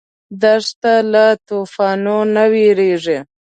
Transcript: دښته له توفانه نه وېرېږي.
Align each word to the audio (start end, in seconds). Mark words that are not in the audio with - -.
دښته 0.41 0.93
له 1.11 1.25
توفانه 1.47 2.17
نه 2.35 2.43
وېرېږي. 2.51 3.17